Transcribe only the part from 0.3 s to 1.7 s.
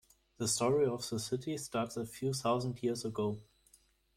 The story of the city